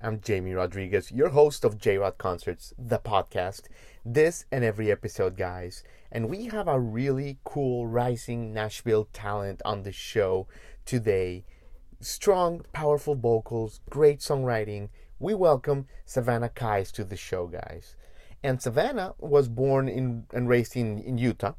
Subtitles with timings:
[0.00, 3.62] I'm Jamie Rodriguez, your host of J Rod Concerts, the podcast.
[4.04, 5.82] This and every episode, guys.
[6.12, 10.46] And we have a really cool rising Nashville talent on the show
[10.84, 11.44] today.
[11.98, 14.90] Strong, powerful vocals, great songwriting.
[15.18, 17.96] We welcome Savannah Keyes to the show, guys.
[18.40, 21.54] And Savannah was born in and raised in, in Utah.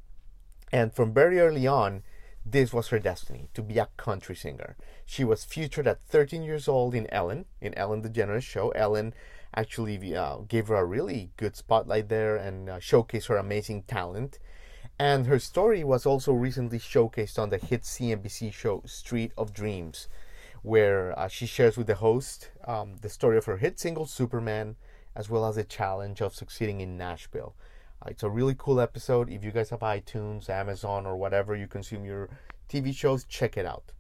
[0.72, 2.04] And from very early on,
[2.52, 4.76] this was her destiny to be a country singer.
[5.06, 8.70] She was featured at 13 years old in Ellen, in Ellen DeGeneres show.
[8.70, 9.14] Ellen
[9.56, 14.40] actually uh, gave her a really good spotlight there and uh, showcased her amazing talent.
[14.98, 20.08] And her story was also recently showcased on the hit CNBC show Street of Dreams,
[20.62, 24.76] where uh, she shares with the host um, the story of her hit single Superman,
[25.16, 27.56] as well as the challenge of succeeding in Nashville.
[28.02, 29.30] Uh, it's a really cool episode.
[29.30, 32.30] If you guys have iTunes, Amazon, or whatever you consume your
[32.70, 33.92] TV shows, check it out.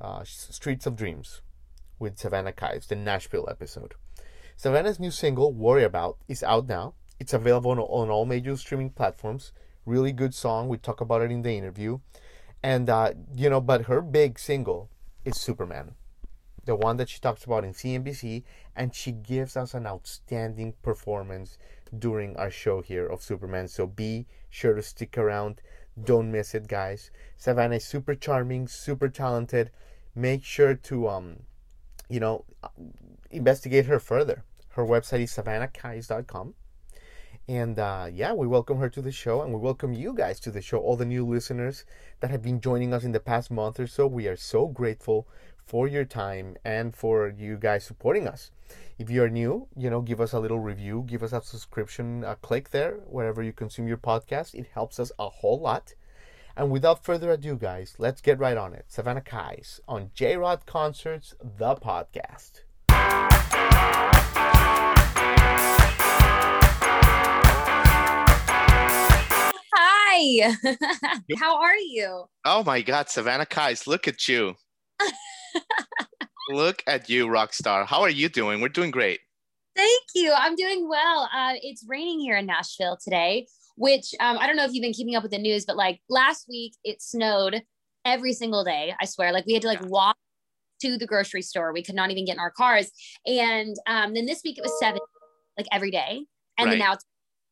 [0.00, 1.42] Uh, Streets of Dreams
[1.98, 3.94] with Savannah Keyes, the Nashville episode.
[4.56, 6.94] Savannah's new single, Worry About, is out now.
[7.18, 9.52] It's available on, on all major streaming platforms.
[9.84, 10.68] Really good song.
[10.68, 11.98] We talk about it in the interview.
[12.62, 14.88] And, uh, you know, but her big single
[15.24, 15.94] is Superman,
[16.64, 18.44] the one that she talks about in CNBC.
[18.74, 21.58] And she gives us an outstanding performance
[21.96, 23.68] during our show here of Superman.
[23.68, 25.60] So be sure to stick around.
[26.02, 27.10] Don't miss it, guys.
[27.36, 29.70] Savannah is super charming, super talented.
[30.14, 31.36] Make sure to um,
[32.12, 32.44] you know,
[33.30, 34.44] investigate her further.
[34.70, 36.54] Her website is savannahkeyes.com.
[37.48, 40.50] And uh, yeah, we welcome her to the show and we welcome you guys to
[40.50, 41.84] the show, all the new listeners
[42.20, 44.06] that have been joining us in the past month or so.
[44.06, 45.26] We are so grateful
[45.64, 48.50] for your time and for you guys supporting us.
[49.02, 52.22] If you are new, you know, give us a little review, give us a subscription,
[52.22, 54.54] a click there wherever you consume your podcast.
[54.54, 55.94] It helps us a whole lot.
[56.56, 58.84] And without further ado, guys, let's get right on it.
[58.86, 62.60] Savannah Keyes on J Rod Concerts, the podcast.
[69.74, 70.54] Hi.
[71.40, 72.26] How are you?
[72.44, 74.54] Oh my God, Savannah Keyes, look at you.
[76.50, 77.84] look at you, rock star.
[77.84, 78.60] How are you doing?
[78.60, 79.20] We're doing great.
[79.74, 80.32] Thank you.
[80.36, 81.28] I'm doing well.
[81.34, 84.92] Uh, it's raining here in Nashville today, which um, I don't know if you've been
[84.92, 87.62] keeping up with the news, but like last week it snowed
[88.04, 88.94] every single day.
[89.00, 89.88] I swear, like we had to like yeah.
[89.88, 90.16] walk
[90.82, 91.72] to the grocery store.
[91.72, 92.90] We could not even get in our cars.
[93.26, 95.00] And um, then this week it was seven,
[95.56, 96.26] like every day.
[96.58, 96.72] And right.
[96.72, 97.04] then now it's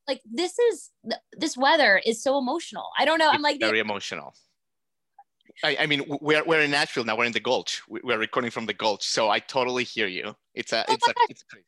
[0.07, 0.91] like this is
[1.33, 2.89] this weather is so emotional.
[2.99, 3.29] I don't know.
[3.29, 4.35] It's I'm like very emotional.
[5.63, 7.17] I, I, mean, we're, we're in Nashville now.
[7.17, 7.83] We're in the Gulch.
[7.89, 10.35] We're recording from the Gulch, so I totally hear you.
[10.55, 11.65] It's a, oh it's a, it's crazy.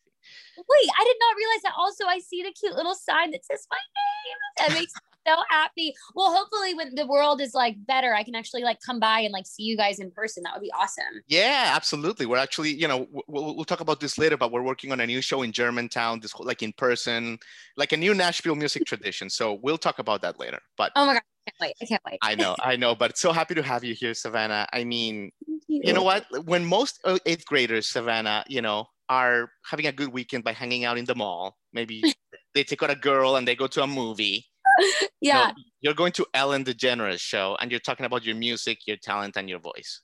[0.56, 1.72] Wait, I did not realize that.
[1.76, 4.68] Also, I see the cute little sign that says my name.
[4.68, 5.94] That makes me so happy.
[6.14, 9.32] Well, hopefully when the world is like better, I can actually like come by and
[9.32, 10.42] like see you guys in person.
[10.44, 11.22] That would be awesome.
[11.26, 12.26] Yeah, absolutely.
[12.26, 15.06] We're actually, you know, we'll, we'll talk about this later, but we're working on a
[15.06, 17.38] new show in Germantown, this like in person,
[17.76, 19.30] like a new Nashville music tradition.
[19.30, 20.60] So we'll talk about that later.
[20.76, 21.74] But oh my god, can't wait!
[21.80, 22.18] I can't wait.
[22.22, 24.66] I know, I know, but so happy to have you here, Savannah.
[24.72, 25.32] I mean,
[25.68, 25.82] you.
[25.84, 26.24] you know what?
[26.44, 30.84] When most uh, eighth graders, Savannah, you know, are having a good weekend by hanging
[30.84, 32.02] out in the mall, maybe
[32.54, 34.46] they take out a girl and they go to a movie
[35.20, 35.52] yeah.
[35.56, 39.36] You you're going to Ellen DeGeneres show and you're talking about your music, your talent,
[39.36, 40.00] and your voice.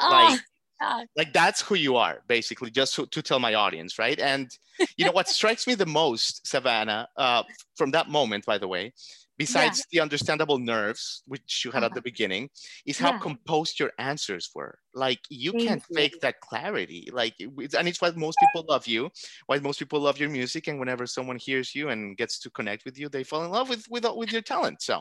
[0.00, 0.40] Oh, like,
[0.80, 1.06] God.
[1.16, 4.18] like that's who you are, basically, just to, to, tell my audience, right?
[4.18, 4.48] And
[4.96, 7.42] you know what strikes me the most, Savannah, uh,
[7.76, 8.92] from that moment, by the way,
[9.40, 9.84] besides yeah.
[9.90, 11.86] the understandable nerves which you had uh-huh.
[11.86, 12.50] at the beginning
[12.84, 13.18] is how yeah.
[13.18, 15.96] composed your answers were like you Thank can't you.
[15.96, 19.08] fake that clarity like and it's why most people love you
[19.46, 22.84] why most people love your music and whenever someone hears you and gets to connect
[22.84, 25.00] with you they fall in love with with, with your talent so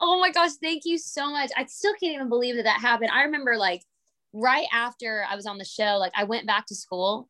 [0.00, 3.10] oh my gosh thank you so much i still can't even believe that that happened
[3.12, 3.82] i remember like
[4.32, 7.28] right after i was on the show like i went back to school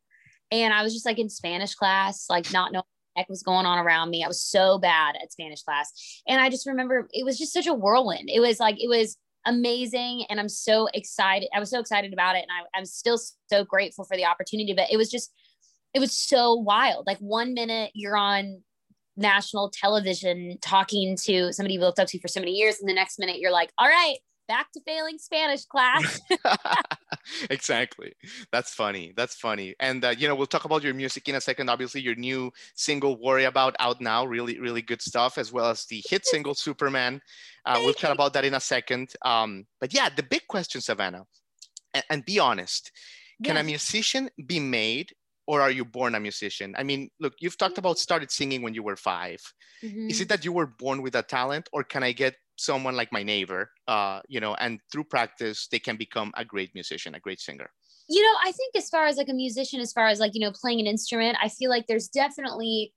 [0.50, 2.84] and i was just like in spanish class like not knowing
[3.18, 4.24] heck was going on around me.
[4.24, 6.22] I was so bad at Spanish class.
[6.26, 8.28] And I just remember it was just such a whirlwind.
[8.32, 10.24] It was like, it was amazing.
[10.30, 11.48] And I'm so excited.
[11.54, 12.42] I was so excited about it.
[12.42, 13.18] And I, I'm still
[13.50, 14.72] so grateful for the opportunity.
[14.74, 15.32] But it was just,
[15.94, 17.06] it was so wild.
[17.06, 18.62] Like one minute you're on
[19.16, 22.78] national television talking to somebody you looked up to for so many years.
[22.80, 24.18] And the next minute you're like, all right,
[24.48, 26.20] back to failing Spanish class.
[27.50, 28.14] exactly.
[28.50, 29.12] That's funny.
[29.16, 29.74] That's funny.
[29.78, 31.68] And uh, you know, we'll talk about your music in a second.
[31.68, 34.24] Obviously, your new single "Worry About" out now.
[34.24, 37.20] Really, really good stuff, as well as the hit single "Superman."
[37.64, 39.12] Uh, we'll chat about that in a second.
[39.22, 41.26] Um, but yeah, the big question, Savannah,
[41.94, 42.90] and, and be honest:
[43.44, 45.12] Can a musician be made
[45.48, 46.74] or are you born a musician?
[46.76, 49.40] I mean, look, you've talked about started singing when you were 5
[49.82, 50.10] mm-hmm.
[50.10, 53.12] Is it that you were born with a talent, or can I get someone like
[53.12, 57.20] my neighbor, uh, you know, and through practice they can become a great musician, a
[57.20, 57.70] great singer?
[58.08, 60.40] You know, I think as far as like a musician, as far as like you
[60.40, 62.92] know playing an instrument, I feel like there's definitely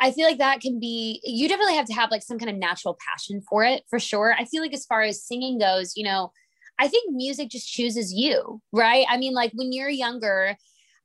[0.00, 2.56] I feel like that can be, you definitely have to have like some kind of
[2.56, 4.34] natural passion for it for sure.
[4.38, 6.32] I feel like as far as singing goes, you know,
[6.78, 9.06] I think music just chooses you, right?
[9.08, 10.56] I mean, like when you're younger,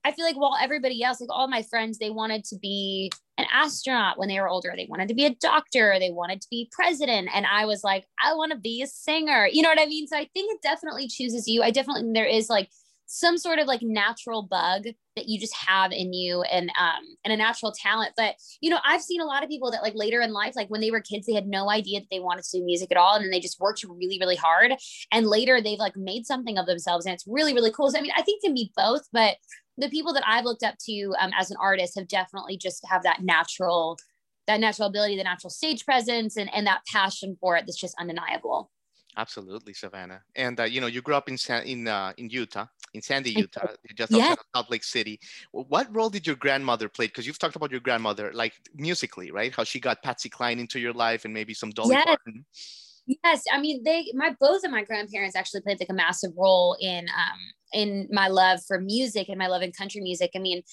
[0.05, 3.45] I feel like while everybody else, like all my friends, they wanted to be an
[3.51, 4.73] astronaut when they were older.
[4.75, 5.97] They wanted to be a doctor.
[5.99, 7.29] They wanted to be president.
[7.33, 9.47] And I was like, I want to be a singer.
[9.51, 10.07] You know what I mean?
[10.07, 11.63] So I think it definitely chooses you.
[11.63, 12.69] I definitely, there is like
[13.07, 14.85] some sort of like natural bug
[15.19, 18.79] that you just have in you and um and a natural talent but you know
[18.85, 21.01] i've seen a lot of people that like later in life like when they were
[21.01, 23.31] kids they had no idea that they wanted to do music at all and then
[23.31, 24.73] they just worked really really hard
[25.11, 28.01] and later they've like made something of themselves and it's really really cool so i
[28.01, 29.35] mean i think it can be both but
[29.79, 33.03] the people that I've looked up to um, as an artist have definitely just have
[33.03, 33.97] that natural,
[34.45, 37.95] that natural ability, the natural stage presence, and and that passion for it that's just
[37.99, 38.69] undeniable.
[39.17, 40.21] Absolutely, Savannah.
[40.35, 43.67] And uh, you know, you grew up in in uh, in Utah, in Sandy, Utah,
[43.95, 44.33] just outside yeah.
[44.33, 45.19] of Salt Lake City.
[45.51, 47.07] What role did your grandmother play?
[47.07, 49.53] Because you've talked about your grandmother, like musically, right?
[49.53, 52.05] How she got Patsy Cline into your life, and maybe some Dolly yes.
[52.05, 52.45] Parton.
[53.23, 56.77] Yes, I mean they my both of my grandparents actually played like a massive role
[56.79, 57.39] in um
[57.73, 60.31] in my love for music and my love in country music.
[60.35, 60.63] I mean,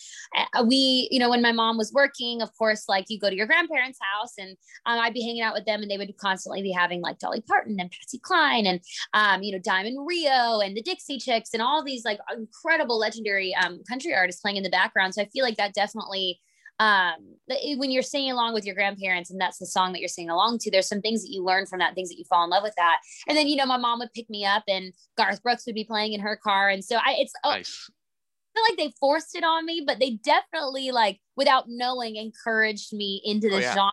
[0.54, 3.36] uh, we, you know, when my mom was working, of course, like you go to
[3.36, 4.56] your grandparents' house and
[4.86, 7.42] um, I'd be hanging out with them and they would constantly be having like Dolly
[7.46, 8.80] Parton and Patsy Cline and,
[9.12, 13.54] um, you know, Diamond Rio and the Dixie Chicks and all these like incredible legendary
[13.54, 15.14] um, country artists playing in the background.
[15.14, 16.40] So I feel like that definitely
[16.78, 17.14] um
[17.48, 20.58] when you're singing along with your grandparents and that's the song that you're singing along
[20.58, 22.62] to there's some things that you learn from that things that you fall in love
[22.62, 25.64] with that and then you know my mom would pick me up and garth brooks
[25.66, 27.90] would be playing in her car and so i it's oh, nice.
[27.90, 32.92] I feel like they forced it on me but they definitely like without knowing encouraged
[32.92, 33.74] me into this oh, yeah.
[33.74, 33.92] genre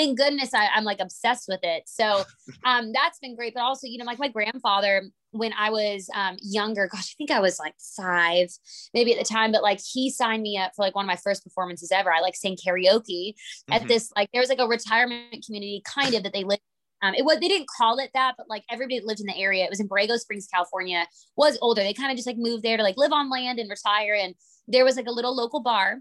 [0.00, 1.82] thank goodness I, am like obsessed with it.
[1.86, 2.24] So
[2.64, 3.54] um, that's been great.
[3.54, 5.02] But also, you know, like my grandfather,
[5.32, 8.48] when I was um, younger, gosh, I think I was like five,
[8.94, 11.16] maybe at the time, but like he signed me up for like one of my
[11.16, 12.12] first performances ever.
[12.12, 13.72] I like sang karaoke mm-hmm.
[13.72, 16.62] at this, like there was like a retirement community kind of that they lived.
[17.02, 19.36] Um, it was they didn't call it that, but like everybody that lived in the
[19.36, 21.06] area, it was in Borrego Springs, California,
[21.36, 21.82] was older.
[21.82, 24.14] They kind of just like moved there to like live on land and retire.
[24.14, 24.34] And
[24.68, 26.00] there was like a little local bar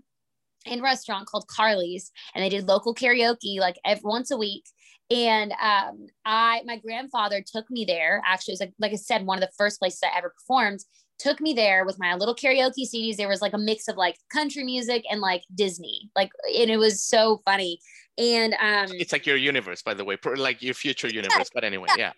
[0.66, 4.66] and restaurant called Carly's, and they did local karaoke like every once a week.
[5.12, 8.22] And um, I, my grandfather took me there.
[8.26, 10.82] Actually, it was like, like I said, one of the first places I ever performed.
[11.18, 13.18] Took me there with my little karaoke CDs.
[13.18, 16.78] There was like a mix of like country music and like Disney, like, and it
[16.78, 17.80] was so funny.
[18.18, 21.38] And um, it's like your universe, by the way, like your future universe.
[21.38, 21.96] Yeah, but anyway, yeah.
[21.98, 22.12] yeah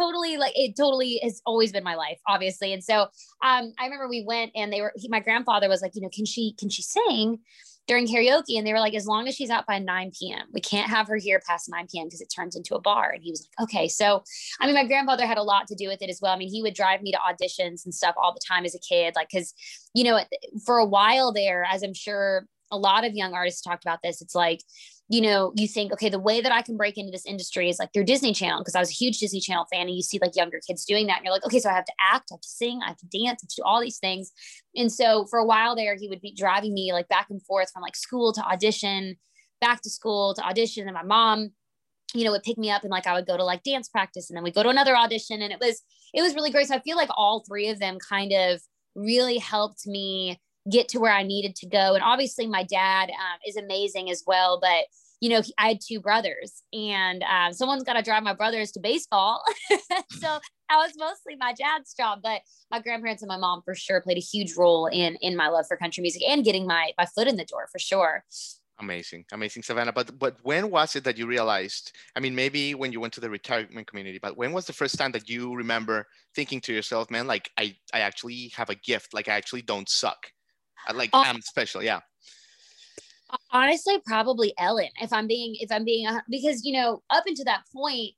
[0.00, 2.72] totally like it totally has always been my life obviously.
[2.72, 3.02] And so
[3.42, 6.10] um i remember we went and they were he, my grandfather was like you know
[6.12, 7.38] can she can she sing
[7.86, 8.56] during karaoke?
[8.56, 11.08] And they were like as long as she's out by 9 p.m we can't have
[11.08, 13.10] her here past 9 p.m because it turns into a bar.
[13.10, 13.88] And he was like okay.
[13.88, 14.22] So
[14.60, 16.32] i mean my grandfather had a lot to do with it as well.
[16.32, 18.80] I mean he would drive me to auditions and stuff all the time as a
[18.80, 19.54] kid like because
[19.94, 20.20] you know
[20.64, 24.22] for a while there as i'm sure a lot of young artists talked about this
[24.22, 24.60] it's like
[25.10, 27.80] you know, you think, okay, the way that I can break into this industry is
[27.80, 29.88] like through Disney Channel, because I was a huge Disney Channel fan.
[29.88, 31.16] And you see like younger kids doing that.
[31.16, 32.96] And you're like, okay, so I have to act, I have to sing, I have
[32.98, 34.30] to dance, I have to do all these things.
[34.76, 37.72] And so for a while there, he would be driving me like back and forth
[37.72, 39.16] from like school to audition,
[39.60, 40.86] back to school to audition.
[40.86, 41.50] And my mom,
[42.14, 44.30] you know, would pick me up and like I would go to like dance practice
[44.30, 45.42] and then we'd go to another audition.
[45.42, 45.82] And it was,
[46.14, 46.68] it was really great.
[46.68, 48.60] So I feel like all three of them kind of
[48.94, 50.40] really helped me
[50.70, 51.94] get to where I needed to go.
[51.94, 54.58] And obviously, my dad um, is amazing as well.
[54.60, 54.86] But
[55.20, 58.80] you know, I had two brothers, and um, someone's got to drive my brothers to
[58.80, 59.42] baseball.
[59.70, 59.78] so
[60.20, 60.40] that
[60.76, 62.20] was mostly my dad's job.
[62.22, 62.40] But
[62.70, 65.66] my grandparents and my mom for sure played a huge role in in my love
[65.68, 68.24] for country music and getting my my foot in the door for sure.
[68.80, 69.92] Amazing, amazing, Savannah.
[69.92, 71.92] But but when was it that you realized?
[72.16, 74.96] I mean, maybe when you went to the retirement community, but when was the first
[74.96, 79.12] time that you remember thinking to yourself, "Man, like I I actually have a gift.
[79.12, 80.32] Like I actually don't suck."
[80.94, 81.82] Like uh, I'm special.
[81.82, 82.00] Yeah.
[83.52, 84.88] Honestly, probably Ellen.
[85.00, 88.14] If I'm being, if I'm being, because you know, up until that point,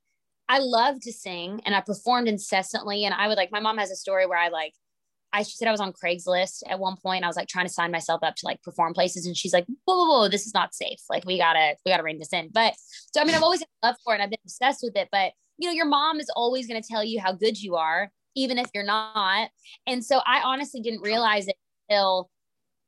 [0.49, 3.05] I love to sing and I performed incessantly.
[3.05, 4.73] And I would like, my mom has a story where I like,
[5.31, 7.23] I she said I was on Craigslist at one point.
[7.23, 9.65] I was like trying to sign myself up to like perform places, and she's like,
[9.85, 10.29] "Whoa, whoa, whoa!
[10.29, 10.99] This is not safe.
[11.09, 12.75] Like we gotta, we gotta rein this in." But
[13.11, 14.17] so I mean, I've always had love for it.
[14.17, 15.09] And I've been obsessed with it.
[15.11, 18.11] But you know, your mom is always going to tell you how good you are,
[18.35, 19.49] even if you're not.
[19.87, 21.55] And so I honestly didn't realize it
[21.89, 22.29] until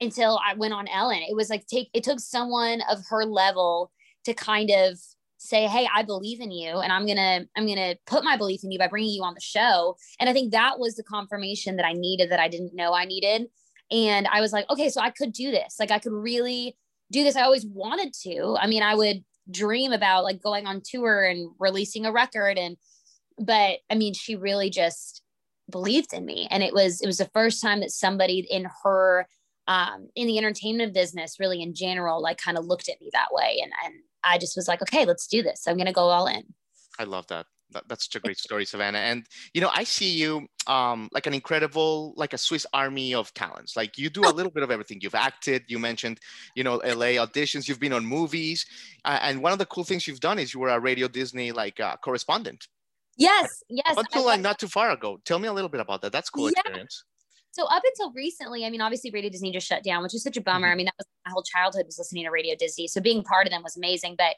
[0.01, 1.21] until I went on Ellen.
[1.27, 3.91] It was like take it took someone of her level
[4.25, 4.97] to kind of
[5.37, 8.71] say hey i believe in you and i'm gonna i'm gonna put my belief in
[8.71, 9.95] you by bringing you on the show.
[10.19, 13.05] And i think that was the confirmation that i needed that i didn't know i
[13.05, 13.47] needed.
[13.91, 15.75] And i was like okay so i could do this.
[15.79, 16.75] Like i could really
[17.11, 17.35] do this.
[17.35, 18.57] I always wanted to.
[18.59, 22.77] I mean i would dream about like going on tour and releasing a record and
[23.37, 25.21] but i mean she really just
[25.69, 26.47] believed in me.
[26.49, 29.27] And it was it was the first time that somebody in her
[29.67, 33.27] um in the entertainment business really in general like kind of looked at me that
[33.31, 36.27] way and and i just was like okay let's do this i'm gonna go all
[36.27, 36.43] in
[36.99, 38.99] i love that that, that's such a great story, Savannah.
[38.99, 43.33] And you know, I see you um, like an incredible, like a Swiss army of
[43.33, 43.75] talents.
[43.75, 44.99] Like you do a little bit of everything.
[45.01, 45.63] You've acted.
[45.67, 46.19] You mentioned,
[46.55, 47.67] you know, LA auditions.
[47.67, 48.65] You've been on movies,
[49.03, 51.51] uh, and one of the cool things you've done is you were a Radio Disney
[51.51, 52.67] like uh, correspondent.
[53.17, 53.95] Yes, yes.
[53.95, 55.19] Until like not too far ago.
[55.25, 56.11] Tell me a little bit about that.
[56.11, 56.59] That's cool yeah.
[56.59, 57.03] experience
[57.55, 60.35] so up until recently, I mean, obviously Radio Disney just shut down, which is such
[60.35, 60.67] a bummer.
[60.67, 60.73] Mm-hmm.
[60.73, 62.85] I mean, that was my whole childhood was listening to Radio Disney.
[62.89, 64.15] So being part of them was amazing.
[64.17, 64.35] But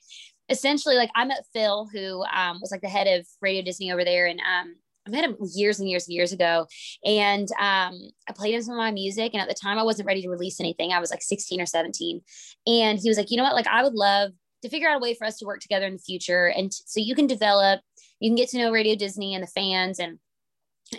[0.50, 4.05] essentially, like I met Phil, who um, was like the head of Radio Disney over
[4.05, 4.27] there.
[4.27, 4.75] And um,
[5.07, 6.67] I met him years and years and years ago.
[7.03, 9.31] And um, I played him some of my music.
[9.33, 10.91] And at the time I wasn't ready to release anything.
[10.91, 12.21] I was like 16 or 17.
[12.67, 13.55] And he was like, you know what?
[13.55, 14.29] Like I would love
[14.62, 16.53] to figure out a way for us to work together in the future.
[16.55, 17.81] And t- so you can develop,
[18.19, 20.19] you can get to know Radio Disney and the fans and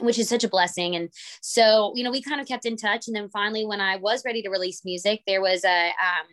[0.00, 0.95] which is such a blessing.
[0.95, 3.07] And so, you know, we kind of kept in touch.
[3.07, 6.26] And then finally, when I was ready to release music, there was a um,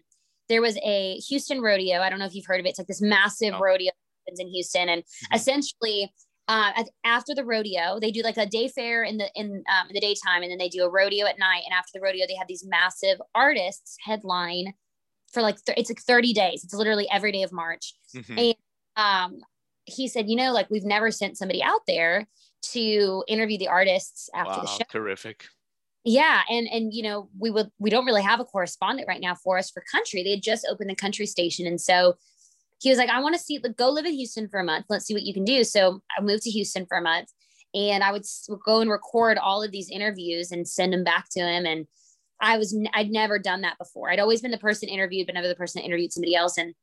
[0.49, 1.99] there was a Houston rodeo.
[1.99, 2.69] I don't know if you've heard of it.
[2.69, 3.59] It's like this massive oh.
[3.59, 3.91] rodeo
[4.27, 5.35] in Houston, and mm-hmm.
[5.35, 6.13] essentially.
[6.47, 9.95] Uh, after the rodeo, they do like a day fair in the in, um, in
[9.95, 11.63] the daytime, and then they do a rodeo at night.
[11.65, 14.75] And after the rodeo, they have these massive artists headline
[15.35, 16.63] for like th- it's like 30 days.
[16.63, 17.95] It's literally every day of March.
[18.15, 18.37] Mm-hmm.
[18.37, 18.55] And
[18.95, 19.39] um,
[19.85, 22.27] he said, you know, like we've never sent somebody out there
[22.71, 24.83] to interview the artists after wow, the show.
[24.89, 25.45] Terrific.
[26.03, 29.35] Yeah, and and you know we would we don't really have a correspondent right now
[29.35, 30.23] for us for country.
[30.23, 32.15] They had just opened the country station, and so
[32.79, 34.85] he was like, "I want to see go live in Houston for a month.
[34.87, 37.29] Let's see what you can do." So I moved to Houston for a month,
[37.73, 38.23] and I would
[38.63, 41.65] go and record all of these interviews and send them back to him.
[41.65, 41.87] And
[42.39, 44.11] I was I'd never done that before.
[44.11, 46.75] I'd always been the person interviewed, but never the person that interviewed somebody else, and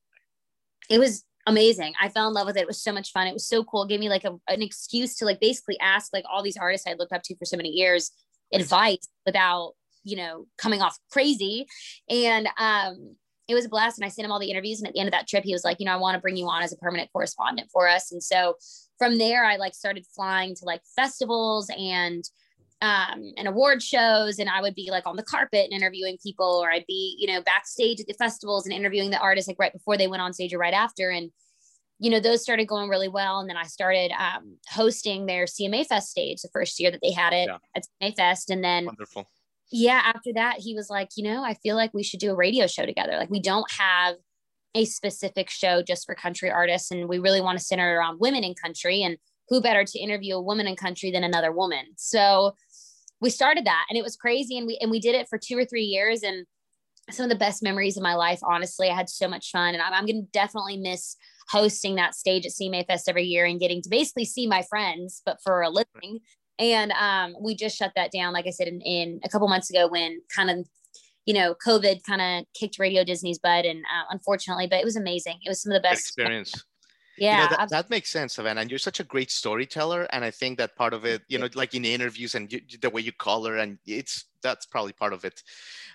[0.90, 1.94] it was amazing.
[2.00, 2.62] I fell in love with it.
[2.62, 3.26] It was so much fun.
[3.26, 3.84] It was so cool.
[3.84, 6.86] It gave me like a, an excuse to like basically ask like all these artists
[6.86, 8.10] I looked up to for so many years
[8.52, 9.72] advice without,
[10.04, 11.66] you know, coming off crazy.
[12.08, 13.16] And um,
[13.48, 13.98] it was a blast.
[13.98, 14.78] And I sent him all the interviews.
[14.78, 16.20] And at the end of that trip, he was like, you know, I want to
[16.20, 18.12] bring you on as a permanent correspondent for us.
[18.12, 18.56] And so
[18.98, 22.24] from there, I like started flying to like festivals and
[22.82, 26.60] um, and award shows and I would be like on the carpet and interviewing people
[26.62, 29.72] or I'd be, you know, backstage at the festivals and interviewing the artists like right
[29.72, 31.08] before they went on stage or right after.
[31.08, 31.30] And,
[32.00, 33.38] you know, those started going really well.
[33.38, 37.12] And then I started um, hosting their CMA Fest stage the first year that they
[37.12, 37.58] had it yeah.
[37.76, 38.50] at CMA Fest.
[38.50, 39.28] And then wonderful.
[39.70, 42.36] Yeah, after that, he was like, you know, I feel like we should do a
[42.36, 43.12] radio show together.
[43.12, 44.16] Like we don't have
[44.74, 46.90] a specific show just for country artists.
[46.90, 49.02] And we really want to center around women in country.
[49.02, 51.84] And who better to interview a woman in country than another woman?
[51.96, 52.54] So
[53.22, 55.56] we started that and it was crazy and we and we did it for two
[55.56, 56.44] or three years and
[57.10, 59.82] some of the best memories of my life honestly i had so much fun and
[59.82, 61.16] i'm, I'm going to definitely miss
[61.48, 65.22] hosting that stage at cma fest every year and getting to basically see my friends
[65.24, 66.20] but for a living
[66.58, 69.70] and um, we just shut that down like i said in, in a couple months
[69.70, 70.66] ago when kind of
[71.24, 74.96] you know covid kind of kicked radio disney's butt and uh, unfortunately but it was
[74.96, 75.38] amazing.
[75.44, 76.64] It was some of the best experience
[77.18, 80.24] yeah you know, that, that, makes sense savannah and you're such a great storyteller and
[80.24, 83.00] i think that part of it you know like in interviews and you, the way
[83.00, 85.42] you color and it's that's probably part of it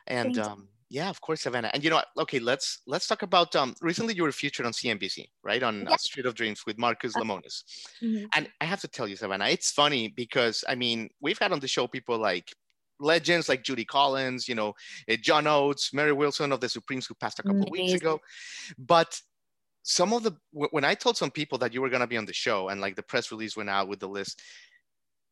[0.07, 3.75] and um yeah of course savannah and you know okay let's let's talk about um
[3.81, 7.19] recently you were featured on cnbc right on uh, street of dreams with marcus uh,
[7.19, 7.63] lemonis
[8.01, 8.25] mm-hmm.
[8.35, 11.59] and i have to tell you savannah it's funny because i mean we've had on
[11.59, 12.53] the show people like
[12.99, 14.73] legends like Judy Collins, you know,
[15.07, 17.71] eh, John Oates, Mary Wilson of the Supremes who passed a couple Amazing.
[17.71, 18.19] weeks ago.
[18.77, 19.21] But
[19.89, 22.33] some of the when I told some people that you were gonna be on the
[22.33, 24.41] show and like the press release went out with the list,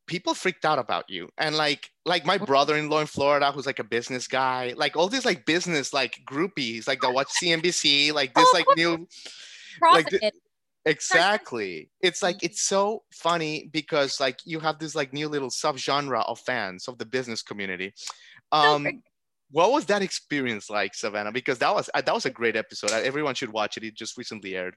[0.08, 1.30] people freaked out about you.
[1.38, 5.26] And like like my brother-in-law in Florida, who's like a business guy, like all these
[5.26, 9.06] like business like groupies, like that watch CNBC, like this like new
[9.92, 10.08] like
[10.86, 11.90] exactly.
[12.00, 16.40] It's like it's so funny because like you have this like new little subgenre of
[16.40, 17.94] fans of the business community.
[18.54, 19.02] Um
[19.52, 21.32] what was that experience like, Savannah?
[21.32, 22.92] Because that was that was a great episode.
[22.92, 23.84] Everyone should watch it.
[23.84, 24.76] It just recently aired.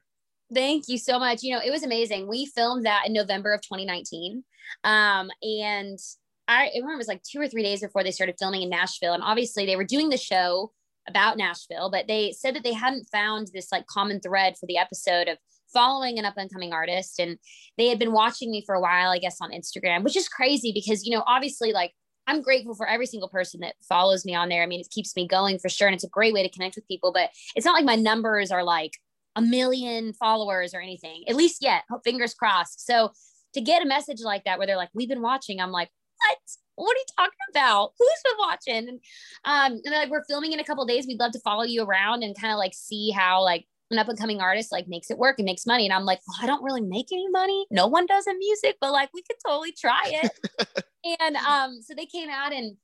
[0.55, 1.43] Thank you so much.
[1.43, 2.27] You know, it was amazing.
[2.27, 4.45] We filmed that in November of 2019.
[4.85, 5.99] Um, and
[6.47, 9.13] I, remember it was like two or three days before they started filming in Nashville.
[9.13, 10.73] And obviously they were doing the show
[11.07, 14.79] about Nashville, but they said that they hadn't found this like common thread for the
[14.79, 15.37] episode of
[15.73, 17.39] following an up and coming artist and
[17.77, 20.73] they had been watching me for a while, I guess, on Instagram, which is crazy
[20.73, 21.93] because, you know, obviously, like,
[22.29, 24.63] I'm grateful for every single person that follows me on there.
[24.63, 25.89] I mean, it keeps me going for sure.
[25.89, 28.51] And it's a great way to connect with people, but it's not like my numbers
[28.51, 28.93] are like
[29.35, 32.87] a million followers or anything, at least yet, fingers crossed.
[32.87, 33.13] So
[33.55, 36.39] to get a message like that where they're like, we've been watching, I'm like, what?
[36.75, 37.93] What are you talking about?
[37.99, 38.89] Who's been watching?
[38.89, 39.01] And
[39.45, 41.07] um, and like we're filming in a couple days.
[41.09, 44.09] We'd love to follow you around and kind of like see how like an up
[44.09, 45.87] and coming artist like makes it work and makes money.
[45.87, 47.67] And I'm like, well, I don't really make any money.
[47.71, 50.85] No one does in music, but like we could totally try it.
[51.21, 52.77] and um, so they came out and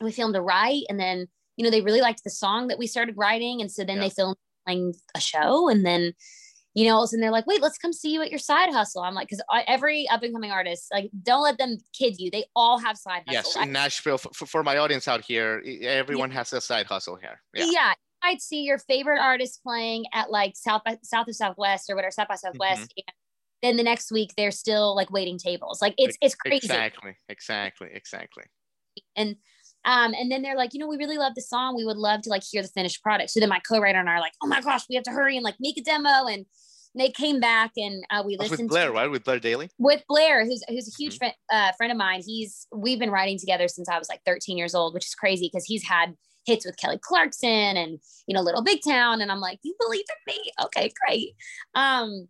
[0.00, 1.26] we filmed a write, and then
[1.56, 4.04] you know they really liked the song that we started writing, and so then yeah.
[4.04, 6.14] they filmed playing a show, and then
[6.74, 9.02] you know, and they're like, wait, let's come see you at your side hustle.
[9.02, 12.30] I'm like, because every up and coming artist, like, don't let them kid you.
[12.30, 13.56] They all have side hustles.
[13.56, 16.36] Yes, in Nashville, for, for my audience out here, everyone yeah.
[16.36, 17.40] has a side hustle here.
[17.54, 17.64] Yeah.
[17.70, 17.92] yeah.
[18.22, 22.10] I'd see your favorite artist playing at like South by South of Southwest or whatever,
[22.10, 22.82] South by Southwest.
[22.82, 23.08] Mm-hmm.
[23.08, 23.14] And
[23.62, 25.80] then the next week they're still like waiting tables.
[25.82, 26.66] Like it's it's crazy.
[26.66, 28.44] Exactly, exactly, exactly.
[29.16, 29.36] And
[29.84, 31.74] um, and then they're like, you know, we really love the song.
[31.74, 33.30] We would love to like hear the finished product.
[33.30, 35.36] So then my co-writer and I are like, oh my gosh, we have to hurry
[35.36, 36.26] and like make a demo.
[36.26, 36.44] And
[36.94, 39.10] they came back and uh, we listened with Blair, to, right?
[39.10, 39.70] With Blair Daly.
[39.78, 41.18] With Blair, who's who's a huge mm-hmm.
[41.18, 42.22] friend uh, friend of mine.
[42.24, 45.48] He's we've been writing together since I was like 13 years old, which is crazy
[45.50, 46.14] because he's had
[46.50, 50.04] hits with Kelly Clarkson and you know Little Big Town, and I'm like, you believe
[50.26, 50.52] in me?
[50.64, 51.34] Okay, great.
[51.74, 52.28] Um,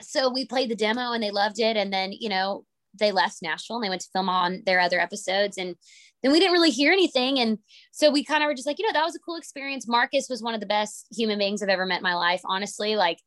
[0.00, 2.64] so we played the demo and they loved it, and then you know
[2.98, 5.58] they left Nashville and they went to film on their other episodes.
[5.58, 5.76] And
[6.22, 7.38] then we didn't really hear anything.
[7.38, 7.58] And
[7.92, 9.88] so we kind of were just like you know that was a cool experience.
[9.88, 12.96] Marcus was one of the best human beings i've ever met in my life honestly.
[12.96, 13.18] Like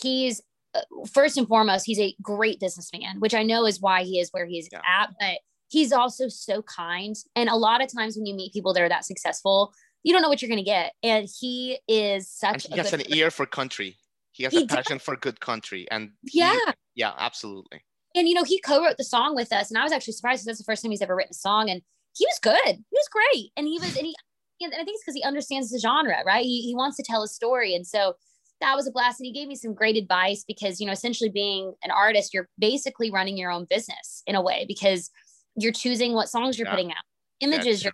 [0.00, 0.40] he's
[0.74, 0.80] uh,
[1.12, 4.46] first and foremost he's a great businessman which i know is why he is where
[4.46, 4.80] he's yeah.
[5.00, 5.10] at.
[5.18, 7.16] But he's also so kind.
[7.34, 9.72] And a lot of times when you meet people that are that successful
[10.06, 10.92] you don't know what you're going to get.
[11.02, 13.16] And he is such and he has an person.
[13.16, 13.96] ear for country.
[14.30, 15.02] He has he a passion does.
[15.02, 15.88] for good country.
[15.90, 17.12] And yeah he, yeah.
[17.18, 17.82] Absolutely.
[18.14, 20.46] And you know he co-wrote the song with us and i was actually surprised because
[20.46, 21.82] that's the first time he's ever written a song and
[22.16, 22.76] he was good.
[22.76, 23.50] He was great.
[23.56, 24.14] And he was and he
[24.60, 26.44] and i think it's because he understands the genre right?
[26.44, 27.74] He, he wants to tell a story.
[27.74, 28.14] And so
[28.60, 31.30] that was a blast and he gave me some great advice because you know essentially
[31.30, 35.10] being an artist you're basically running your own business in a way because
[35.56, 36.72] you're choosing what songs you're yeah.
[36.74, 37.04] putting out.
[37.40, 37.92] Images you're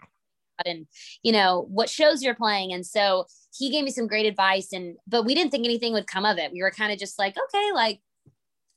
[0.66, 0.86] and
[1.22, 2.72] you know what shows you're playing.
[2.72, 6.06] And so he gave me some great advice and but we didn't think anything would
[6.06, 6.52] come of it.
[6.52, 8.00] We were kind of just like okay like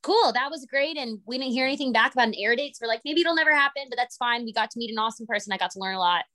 [0.03, 0.97] cool that was great.
[0.97, 2.79] And we didn't hear anything back about an air dates.
[2.81, 4.45] We're like maybe it'll never happen but that's fine.
[4.45, 5.53] We got to meet an awesome person.
[5.53, 6.25] I got to learn a lot.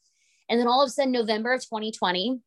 [0.49, 2.41] And then all of a sudden november of 2020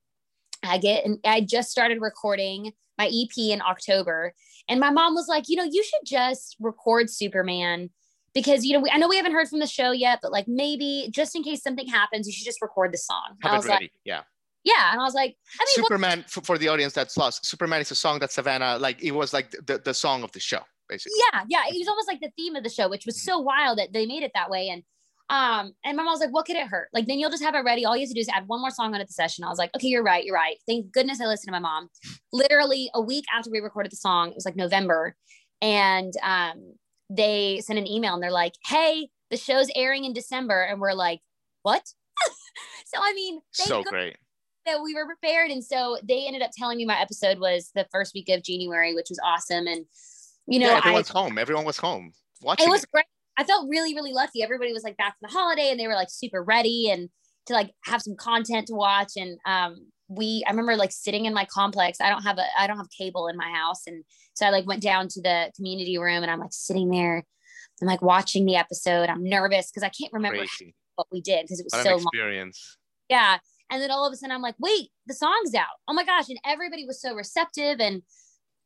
[0.65, 4.33] i get and i just started recording my ep in october.
[4.69, 7.89] And my mom was like you know you should just record superman
[8.34, 10.48] because you know we, I know we haven't heard from the show yet, but like
[10.48, 13.36] maybe just in case something happens, you should just record the song.
[13.41, 13.86] Have I was ready.
[13.86, 14.22] like, yeah.
[14.65, 17.46] Yeah, and I was like, I mean, Superman what- for, for, the audience that's lost.
[17.46, 19.04] Superman is a song that Savannah like.
[19.04, 21.17] It was like the, the song of the show, basically.
[21.34, 23.32] Yeah, yeah, it was almost like the theme of the show, which was mm-hmm.
[23.32, 24.69] so wild that they made it that way.
[24.69, 24.84] And
[25.30, 26.89] um, and my mom was like, "What could it hurt?
[26.93, 27.86] Like, then you'll just have it ready.
[27.86, 29.50] All you have to do is add one more song on at the session." I
[29.50, 31.89] was like, "Okay, you're right, you're right." Thank goodness I listened to my mom.
[32.32, 35.15] Literally a week after we recorded the song, it was like November,
[35.62, 36.76] and um,
[37.15, 40.63] they sent an email and they're like, hey, the show's airing in December.
[40.63, 41.21] And we're like,
[41.63, 41.84] what?
[42.86, 44.17] so, I mean, so great
[44.65, 45.52] that we were prepared.
[45.52, 48.93] And so they ended up telling me my episode was the first week of January,
[48.93, 49.67] which was awesome.
[49.67, 49.86] And,
[50.47, 51.38] you know, yeah, everyone's I, home.
[51.38, 52.67] Everyone was home watching.
[52.67, 52.91] It was it.
[52.91, 53.06] great.
[53.38, 54.43] I felt really, really lucky.
[54.43, 57.10] Everybody was like back from the holiday and they were like super ready and
[57.47, 59.13] to like have some content to watch.
[59.17, 61.99] And um, we, I remember like sitting in my complex.
[62.02, 63.88] I don't have a, I don't have cable in my house.
[63.88, 67.23] And so I like went down to the community room and I'm like sitting there.
[67.82, 69.10] I'm like watching the episode.
[69.10, 70.76] I'm nervous because I can't remember Crazy.
[70.95, 72.78] what we did because it was what so experience.
[73.10, 73.19] Long.
[73.19, 73.38] Yeah.
[73.71, 75.65] And then all of a sudden I'm like, wait, the song's out.
[75.88, 76.30] Oh my gosh.
[76.30, 78.04] And everybody was so receptive and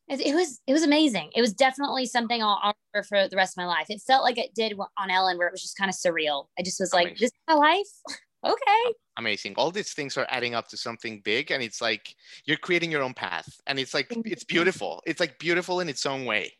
[0.09, 1.31] it, was it was amazing.
[1.35, 3.87] It was definitely something I'll, I'll, remember for the rest of my life.
[3.89, 6.45] It felt like it did on Ellen where it was just kind of surreal.
[6.57, 7.09] I just was amazing.
[7.09, 7.87] like, this is my life.
[8.43, 8.93] okay.
[9.17, 9.55] Amazing.
[9.57, 12.13] All these things are adding up to something big and it's like
[12.45, 15.01] you're creating your own path and it's like it's beautiful.
[15.05, 16.53] It's like beautiful in its own way.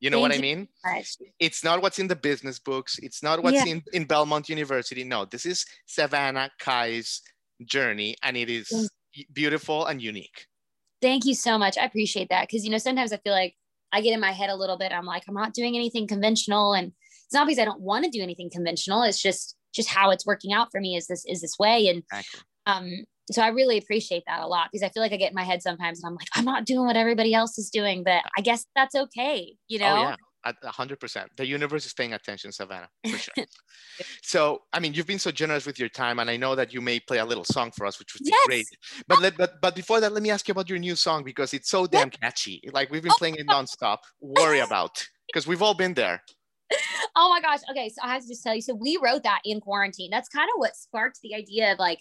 [0.00, 0.68] You know Thank what I mean?
[1.38, 2.98] It's not what's in the business books.
[2.98, 3.72] It's not what's yeah.
[3.72, 5.04] in, in Belmont University.
[5.04, 7.20] No, this is Savannah Keyes'
[7.64, 8.90] journey and it is
[9.32, 10.46] beautiful and unique.
[11.02, 11.78] Thank you so much.
[11.78, 12.50] I appreciate that.
[12.50, 13.54] Cause you know, sometimes I feel like
[13.92, 14.92] I get in my head a little bit.
[14.92, 16.74] I'm like, I'm not doing anything conventional.
[16.74, 16.92] And
[17.26, 19.02] it's not because I don't want to do anything conventional.
[19.02, 21.88] It's just just how it's working out for me is this is this way.
[21.88, 22.02] And
[22.66, 25.34] um so I really appreciate that a lot because I feel like I get in
[25.34, 28.22] my head sometimes and I'm like, I'm not doing what everybody else is doing, but
[28.36, 29.96] I guess that's okay, you oh, know?
[29.96, 30.70] Oh, yeah.
[30.70, 31.30] hundred percent.
[31.36, 33.34] The universe is paying attention, Savannah, for sure.
[34.22, 36.80] so, I mean, you've been so generous with your time, and I know that you
[36.80, 38.46] may play a little song for us, which would be Yes.
[38.46, 38.66] great.
[39.06, 41.54] But let, but but before that, let me ask you about your new song because
[41.54, 42.60] it's so damn catchy.
[42.72, 43.18] Like we've been Oh.
[43.18, 43.98] playing it nonstop.
[44.20, 46.22] Worry about because we've all been there.
[47.16, 47.60] oh my gosh.
[47.70, 47.88] Okay.
[47.88, 48.62] So I have to just tell you.
[48.62, 50.10] So we wrote that in quarantine.
[50.10, 52.00] That's kind of what sparked the idea of like,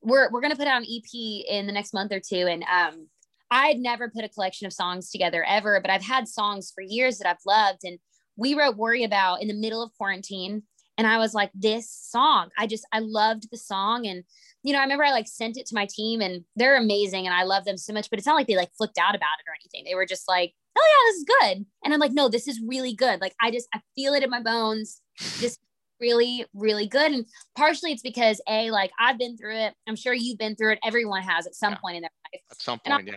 [0.00, 2.46] we're, we're going to put out an EP in the next month or two.
[2.46, 3.08] And, um,
[3.50, 6.82] I had never put a collection of songs together ever, but I've had songs for
[6.82, 7.80] years that I've loved.
[7.82, 7.98] And
[8.36, 10.64] we wrote Worry About in the middle of quarantine.
[10.98, 14.06] And I was like, this song, I just, I loved the song.
[14.06, 14.24] And,
[14.64, 17.34] you know, I remember I like sent it to my team and they're amazing and
[17.34, 19.48] I love them so much, but it's not like they like flipped out about it
[19.48, 19.84] or anything.
[19.88, 21.24] They were just like, oh yeah, this is
[21.56, 21.66] good.
[21.84, 23.20] And I'm like, no, this is really good.
[23.20, 25.00] Like I just, I feel it in my bones.
[25.38, 25.56] This
[26.00, 27.12] really, really good.
[27.12, 29.74] And partially it's because A, like I've been through it.
[29.88, 30.78] I'm sure you've been through it.
[30.84, 31.78] Everyone has at some Yeah.
[31.78, 32.42] point in their life.
[32.50, 33.14] At some point, yeah.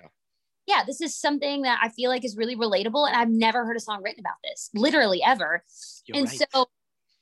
[0.67, 3.07] Yeah, this is something that I feel like is really relatable.
[3.07, 5.63] And I've never heard a song written about this, literally ever
[6.05, 6.41] You're and right.
[6.53, 6.67] so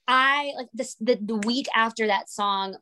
[0.10, 2.76] I like this the, the week after that song,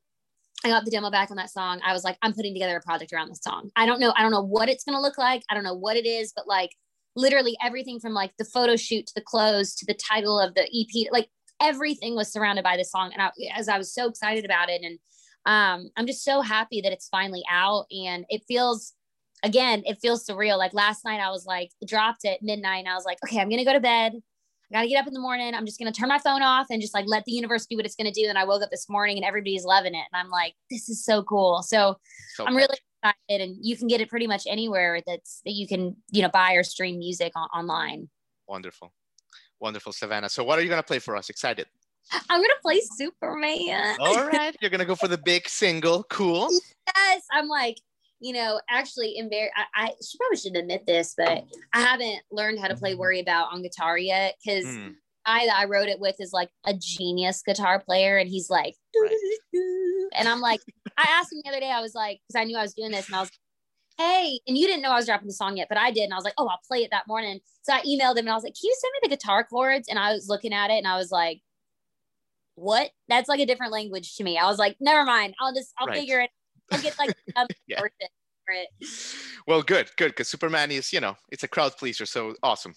[0.63, 1.81] I got the demo back on that song.
[1.85, 3.69] I was like, I'm putting together a project around this song.
[3.75, 5.43] I don't know, I don't know what it's gonna look like.
[5.49, 6.71] I don't know what it is, but like
[7.17, 10.63] literally everything from like the photo shoot to the clothes to the title of the
[10.63, 11.27] EP, like
[11.61, 13.11] everything was surrounded by this song.
[13.11, 14.97] And I, as I was so excited about it, and
[15.45, 18.93] um, I'm just so happy that it's finally out, and it feels.
[19.43, 20.57] Again, it feels surreal.
[20.57, 23.49] Like last night, I was like, dropped at midnight, and I was like, okay, I'm
[23.49, 24.13] gonna go to bed.
[24.71, 25.53] I gotta get up in the morning.
[25.53, 27.85] I'm just gonna turn my phone off and just like let the universe do what
[27.85, 28.25] it's gonna do.
[28.27, 30.05] And I woke up this morning and everybody's loving it.
[30.11, 31.63] And I'm like, this is so cool.
[31.63, 31.95] So
[32.35, 33.41] So I'm really excited.
[33.41, 36.53] And you can get it pretty much anywhere that's that you can, you know, buy
[36.53, 38.09] or stream music on, online.
[38.47, 38.91] wonderful.
[39.59, 40.29] Wonderful, Savannah.
[40.29, 41.29] So, what are you to play for us?
[41.29, 41.65] Excited.
[42.29, 43.97] I'm gonna play Superman.
[43.99, 44.55] All right.
[44.61, 46.03] You're to go for the big single.
[46.03, 46.49] Cool.
[46.95, 47.23] yes.
[47.31, 47.79] I'm like,
[48.19, 52.59] you know, actually embar- I, I should probably shouldn't admit this, but I haven't learned
[52.59, 55.99] how to play Worry About on guitar yet because Mm, guy that I wrote it
[55.99, 59.15] with is like a genius guitar player, and he's like, Right.
[60.15, 60.61] and I'm like,
[60.97, 62.91] I asked him the other day, I was like, because I knew I was doing
[62.91, 65.57] this, and I was, Like, hey, and you didn't know I was dropping the song
[65.57, 67.39] yet, but I did, and I was like, oh, I'll play it that morning.
[67.61, 69.87] So I emailed him, and I was like, can you send me the guitar chords?
[69.89, 71.41] And I was looking at it, and I was like,
[72.55, 72.89] what?
[73.07, 74.37] That's like a different language to me.
[74.37, 75.99] I was like, never mind, I'll just, I'll Right.
[75.99, 76.31] figure it.
[76.71, 77.79] I'll get like a Yeah.
[77.79, 78.09] person
[78.45, 78.69] for it.
[79.47, 80.09] Well, good, good.
[80.09, 82.05] Because Superman is, you know, it's a crowd pleaser.
[82.05, 82.73] So awesome.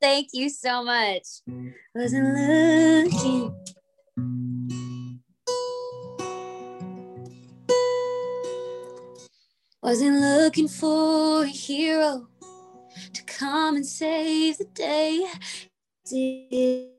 [0.00, 1.42] Thank you so much.
[1.94, 3.54] Wasn't looking.
[9.82, 12.28] Wasn't looking for a hero
[13.12, 15.26] to come and save the day.
[16.06, 16.93] Did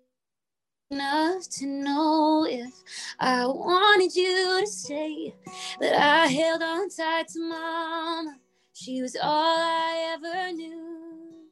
[0.91, 2.74] enough to know if
[3.19, 5.34] I wanted you to stay,
[5.80, 8.38] but I held on tight to mama.
[8.74, 11.50] She was all I ever knew.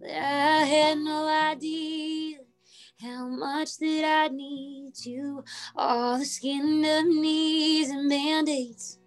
[0.00, 2.38] But I had no idea
[3.02, 5.44] how much that I need you.
[5.76, 8.98] All the skin up knees and band-aids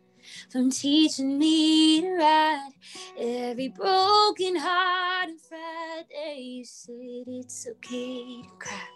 [0.51, 2.71] from teaching me to ride.
[3.17, 8.92] Every broken heart and Friday, you said it's okay to cry.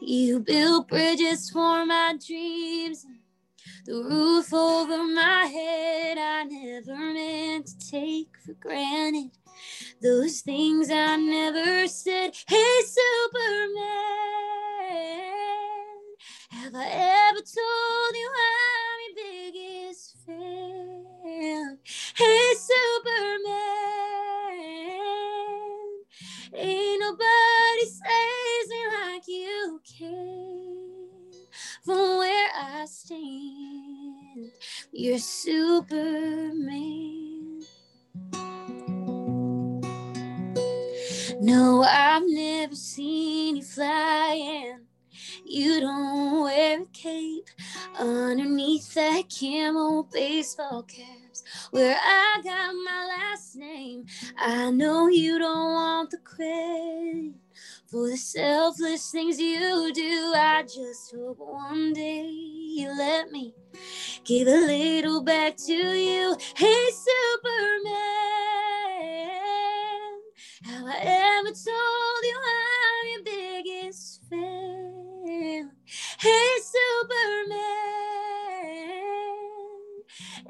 [0.00, 3.06] You built bridges for my dreams.
[3.84, 9.30] The roof over my head, I never meant to take for granted.
[10.02, 12.34] Those things I never said.
[12.48, 13.84] Hey, Superman,
[16.50, 16.86] have I
[17.30, 21.78] ever told you I'm your biggest fan?
[22.16, 23.69] Hey, Superman,
[31.84, 34.50] From where I stand,
[34.92, 36.80] you're Superman.
[41.40, 44.80] No, I've never seen you flying.
[45.44, 47.48] You don't wear a cape
[47.98, 54.04] underneath that camo baseball caps where I got my last name.
[54.38, 57.39] I know you don't want the credit
[57.90, 60.32] for the selfless things you do.
[60.36, 63.54] I just hope one day you let me
[64.24, 66.36] give a little back to you.
[66.56, 67.94] Hey, Superman.
[70.64, 75.70] Have I ever told you I'm your biggest fan?
[76.20, 77.60] Hey, Superman.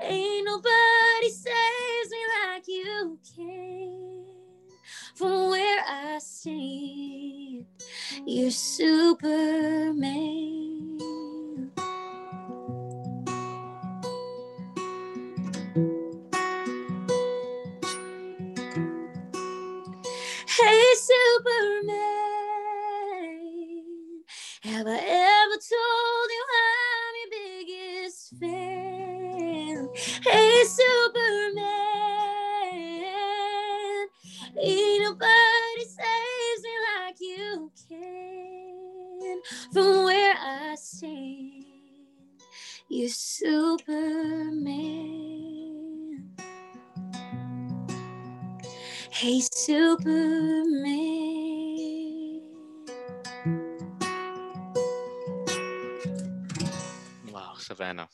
[0.03, 4.27] Ain't nobody saves me like you can.
[5.15, 7.00] From where I stand,
[8.31, 9.99] you're Superman.
[49.13, 50.41] Hey, Superman.
[57.31, 58.09] Wow, Savannah.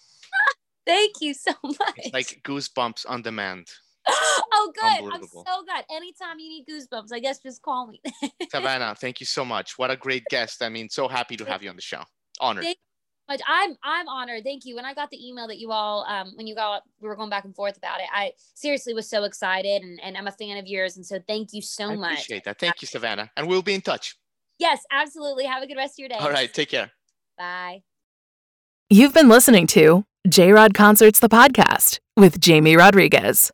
[0.86, 1.78] Thank you so much.
[1.96, 3.68] It's like goosebumps on demand.
[4.08, 5.12] oh, good.
[5.12, 5.84] I'm so glad.
[5.90, 8.00] Anytime you need goosebumps, I guess just call me.
[8.50, 9.78] Savannah, thank you so much.
[9.78, 10.62] What a great guest.
[10.62, 12.02] I mean, so happy to have you on the show.
[12.40, 12.64] Honored.
[12.64, 12.78] Thank
[13.28, 14.44] But I'm I'm honored.
[14.44, 14.76] Thank you.
[14.76, 17.30] When I got the email that you all um when you got we were going
[17.30, 20.58] back and forth about it, I seriously was so excited and, and I'm a fan
[20.58, 20.96] of yours.
[20.96, 21.94] And so thank you so much.
[21.94, 22.12] I much.
[22.12, 22.58] appreciate that.
[22.58, 23.30] Thank you, Savannah.
[23.36, 24.16] And we'll be in touch.
[24.58, 25.44] Yes, absolutely.
[25.44, 26.16] Have a good rest of your day.
[26.16, 26.52] All right.
[26.52, 26.90] Take care.
[27.36, 27.82] Bye.
[28.88, 33.50] You've been listening to J Rod Concerts, the podcast with Jamie Rodriguez.